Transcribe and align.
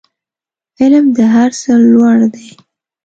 علم 0.79 1.05
د 1.17 1.19
هر 1.33 1.49
څه 1.61 1.71
لوړ 1.91 2.17
دی 2.33 2.49